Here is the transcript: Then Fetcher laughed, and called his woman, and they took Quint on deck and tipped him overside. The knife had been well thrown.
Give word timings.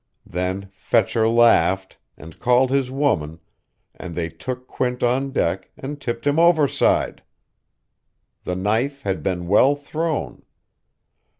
Then 0.25 0.69
Fetcher 0.71 1.29
laughed, 1.29 1.99
and 2.17 2.39
called 2.39 2.71
his 2.71 2.89
woman, 2.89 3.39
and 3.93 4.15
they 4.15 4.29
took 4.29 4.65
Quint 4.65 5.03
on 5.03 5.29
deck 5.29 5.69
and 5.77 6.01
tipped 6.01 6.25
him 6.25 6.39
overside. 6.39 7.21
The 8.43 8.55
knife 8.55 9.03
had 9.03 9.21
been 9.21 9.45
well 9.47 9.75
thrown. 9.75 10.41